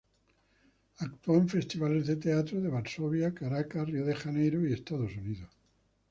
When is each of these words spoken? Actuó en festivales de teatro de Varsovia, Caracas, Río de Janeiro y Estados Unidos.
Actuó 0.97 1.37
en 1.37 1.47
festivales 1.47 2.07
de 2.07 2.15
teatro 2.15 2.59
de 2.59 2.69
Varsovia, 2.69 3.35
Caracas, 3.35 3.87
Río 3.87 4.03
de 4.03 4.15
Janeiro 4.15 4.67
y 4.67 4.73
Estados 4.73 5.15
Unidos. 5.15 5.51